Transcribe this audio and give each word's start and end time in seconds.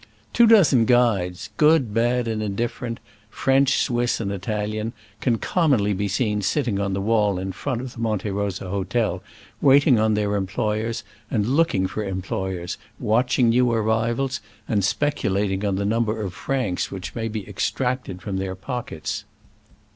Two 0.33 0.47
dozen 0.47 0.85
guides— 0.85 1.51
good, 1.57 1.93
bad 1.93 2.27
and 2.27 2.41
indifferent, 2.41 2.99
French, 3.29 3.77
Swiss 3.77 4.19
and 4.19 4.31
Italian— 4.31 4.93
can 5.21 5.37
commonly 5.37 5.93
be 5.93 6.07
seen 6.07 6.41
sitting 6.41 6.79
on 6.79 6.93
the 6.93 6.99
wall 7.01 7.37
in 7.37 7.51
front 7.51 7.81
of 7.81 7.93
the 7.93 7.99
Monte 7.99 8.31
Rosa 8.31 8.67
hotel, 8.69 9.21
waiting 9.61 9.99
on 9.99 10.15
their 10.15 10.35
employers 10.35 11.03
and 11.29 11.45
looking 11.45 11.85
for 11.85 12.03
employers, 12.03 12.79
watching 12.97 13.49
new 13.49 13.71
arrivals, 13.71 14.41
and 14.67 14.83
speculating 14.83 15.63
on 15.63 15.75
the 15.75 15.85
number 15.85 16.19
of 16.23 16.33
francs 16.33 16.89
which 16.89 17.13
may 17.13 17.27
be 17.27 17.47
extracted 17.47 18.23
from 18.23 18.37
their 18.37 18.55
pockets. 18.55 19.23